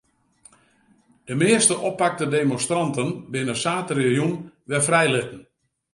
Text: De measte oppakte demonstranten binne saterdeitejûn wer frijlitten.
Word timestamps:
De 1.25 1.33
measte 1.41 1.75
oppakte 1.89 2.25
demonstranten 2.37 3.09
binne 3.33 3.55
saterdeitejûn 3.63 4.33
wer 4.69 4.81
frijlitten. 4.87 5.41